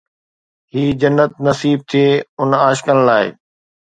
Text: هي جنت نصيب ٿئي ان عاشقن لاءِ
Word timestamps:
هي 0.73 0.83
جنت 1.01 1.31
نصيب 1.47 1.79
ٿئي 1.91 2.07
ان 2.41 2.49
عاشقن 2.61 2.99
لاءِ 3.07 3.25